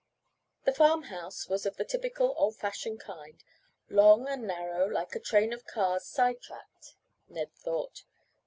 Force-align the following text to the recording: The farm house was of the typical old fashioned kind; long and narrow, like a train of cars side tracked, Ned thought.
The 0.63 0.73
farm 0.73 1.03
house 1.03 1.47
was 1.47 1.67
of 1.67 1.77
the 1.77 1.85
typical 1.85 2.33
old 2.35 2.57
fashioned 2.57 3.01
kind; 3.01 3.39
long 3.87 4.27
and 4.27 4.47
narrow, 4.47 4.87
like 4.89 5.13
a 5.15 5.19
train 5.19 5.53
of 5.53 5.67
cars 5.67 6.07
side 6.07 6.41
tracked, 6.41 6.95
Ned 7.29 7.53
thought. 7.53 8.03